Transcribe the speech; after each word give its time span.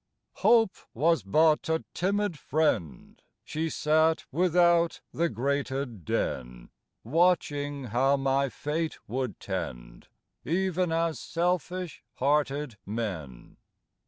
Hope 0.37 0.71
Was 0.95 1.21
but 1.21 1.69
a 1.69 1.85
timid 1.93 2.39
friend; 2.39 3.21
She 3.43 3.69
sat 3.69 4.25
without 4.31 4.99
the 5.13 5.29
grated 5.29 6.05
den, 6.05 6.71
Watching 7.03 7.83
how 7.83 8.17
my 8.17 8.49
fate 8.49 8.97
would 9.07 9.39
tend, 9.39 10.07
Even 10.43 10.91
as 10.91 11.19
selfish 11.19 12.01
hearted 12.15 12.77
men. 12.83 13.57